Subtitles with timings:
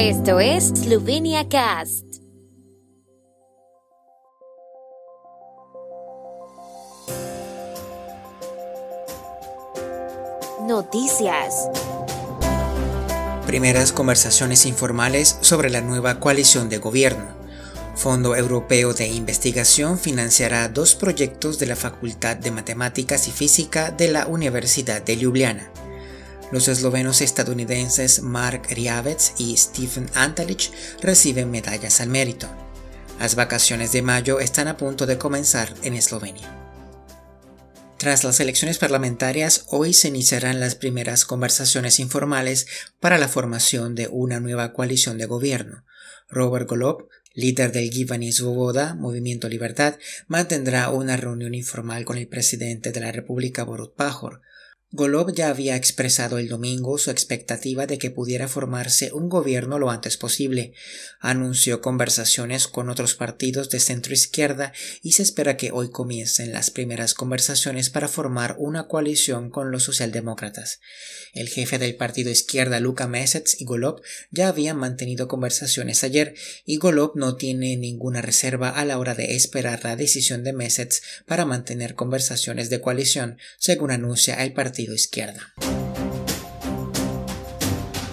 [0.00, 2.04] Esto es Slovenia Cast.
[10.68, 11.68] Noticias.
[13.48, 17.34] Primeras conversaciones informales sobre la nueva coalición de gobierno.
[17.96, 24.12] Fondo Europeo de Investigación financiará dos proyectos de la Facultad de Matemáticas y Física de
[24.12, 25.72] la Universidad de Ljubljana.
[26.50, 30.70] Los eslovenos estadounidenses Mark Riavec y Stephen Antalic
[31.02, 32.48] reciben medallas al mérito.
[33.20, 36.54] Las vacaciones de mayo están a punto de comenzar en Eslovenia.
[37.98, 42.66] Tras las elecciones parlamentarias, hoy se iniciarán las primeras conversaciones informales
[43.00, 45.84] para la formación de una nueva coalición de gobierno.
[46.30, 49.96] Robert Golob, líder del Givani Svoboda, Movimiento Libertad,
[50.28, 54.42] mantendrá una reunión informal con el presidente de la República Borut Pajor.
[54.90, 59.90] Golob ya había expresado el domingo su expectativa de que pudiera formarse un gobierno lo
[59.90, 60.72] antes posible.
[61.20, 64.72] Anunció conversaciones con otros partidos de centro izquierda
[65.02, 69.82] y se espera que hoy comiencen las primeras conversaciones para formar una coalición con los
[69.82, 70.80] socialdemócratas.
[71.34, 76.78] El jefe del partido izquierda Luka Mesets y Golob ya habían mantenido conversaciones ayer y
[76.78, 81.44] Golob no tiene ninguna reserva a la hora de esperar la decisión de Mesets para
[81.44, 85.52] mantener conversaciones de coalición, según anuncia el partido izquierda.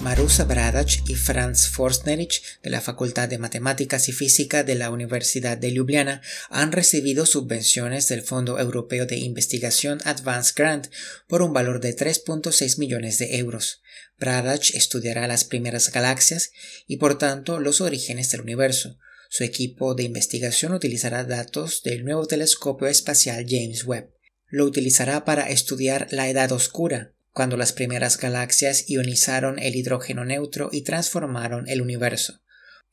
[0.05, 5.58] Marusa Bradac y Franz Forstnerich de la Facultad de Matemáticas y Física de la Universidad
[5.58, 6.21] de Ljubljana
[6.52, 10.89] han recibido subvenciones del Fondo Europeo de Investigación Advanced Grant
[11.27, 13.81] por un valor de 3.6 millones de euros.
[14.19, 16.52] Bradac estudiará las primeras galaxias
[16.86, 18.99] y por tanto los orígenes del universo.
[19.30, 24.14] Su equipo de investigación utilizará datos del nuevo telescopio espacial James Webb
[24.48, 30.70] lo utilizará para estudiar la edad oscura, cuando las primeras galaxias ionizaron el hidrógeno neutro
[30.72, 32.42] y transformaron el universo.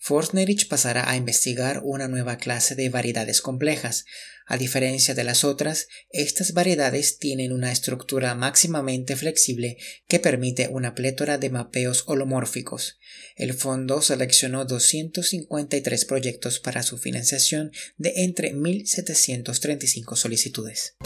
[0.04, 4.04] Forstnerich pasará a investigar una nueva clase de variedades complejas.
[4.46, 9.76] A diferencia de las otras, estas variedades tienen una estructura máximamente flexible
[10.08, 12.98] que permite una plétora de mapeos holomórficos.
[13.36, 20.96] El fondo seleccionó 253 proyectos para su financiación de entre 1.735 solicitudes.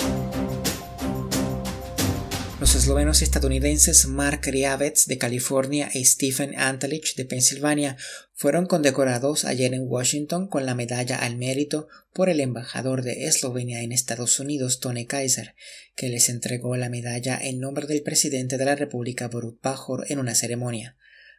[2.66, 7.96] Los eslovenos estadounidenses Mark Riavec de California y Stephen Antlich de Pensilvania
[8.34, 13.82] fueron condecorados ayer en Washington con la medalla al mérito por el embajador de Eslovenia
[13.82, 15.54] en Estados Unidos, Tony Kaiser,
[15.94, 20.18] que les entregó la medalla en nombre del presidente de la República Borut Pajor en
[20.18, 20.96] una ceremonia.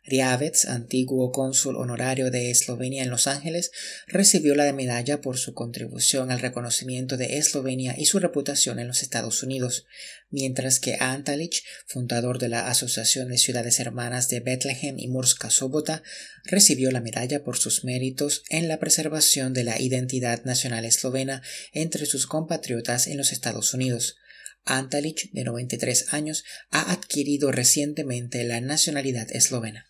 [0.08, 3.72] Riavec, antiguo cónsul honorario de Eslovenia en Los Ángeles,
[4.08, 9.02] recibió la medalla por su contribución al reconocimiento de Eslovenia y su reputación en los
[9.02, 9.86] Estados Unidos,
[10.30, 16.04] mientras que Antalic, fundador de la Asociación de Ciudades Hermanas de Bethlehem y Murska Sobota,
[16.46, 22.06] recibió la medalla por sus méritos en la preservación de la identidad nacional eslovena entre
[22.06, 24.16] sus compatriotas en los Estados Unidos.
[24.68, 29.86] Antalic, de 93 años, ha adquirido recientemente la nacionalidad eslovena.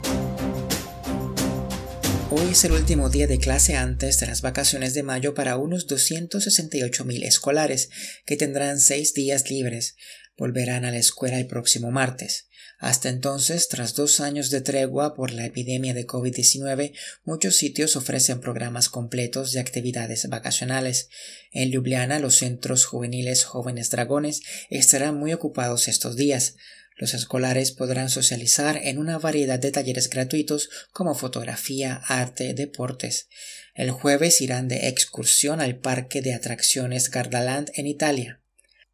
[2.29, 5.87] Hoy es el último día de clase antes de las vacaciones de mayo para unos
[5.87, 7.89] 268.000 escolares,
[8.25, 9.95] que tendrán seis días libres.
[10.37, 12.47] Volverán a la escuela el próximo martes.
[12.79, 16.93] Hasta entonces, tras dos años de tregua por la epidemia de COVID-19,
[17.23, 21.09] muchos sitios ofrecen programas completos de actividades vacacionales.
[21.51, 26.55] En Ljubljana, los centros juveniles Jóvenes Dragones estarán muy ocupados estos días.
[26.97, 33.27] Los escolares podrán socializar en una variedad de talleres gratuitos como fotografía, arte, deportes.
[33.73, 38.41] El jueves irán de excursión al parque de atracciones Gardaland en Italia.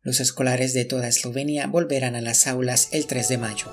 [0.05, 3.67] Los escolares de toda Eslovenia volverán a las aulas el 3 de mayo.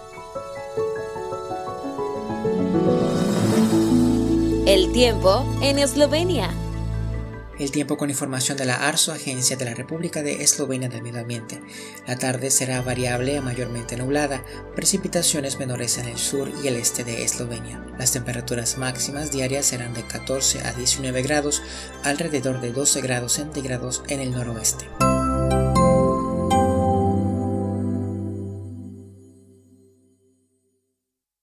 [4.65, 6.55] El tiempo en Eslovenia.
[7.59, 11.21] El tiempo con información de la ARSO, Agencia de la República de Eslovenia del Medio
[11.21, 11.61] Ambiente.
[12.07, 14.45] La tarde será variable a mayormente nublada,
[14.77, 17.85] precipitaciones menores en el sur y el este de Eslovenia.
[17.99, 21.61] Las temperaturas máximas diarias serán de 14 a 19 grados,
[22.05, 24.87] alrededor de 12 grados centígrados en el noroeste.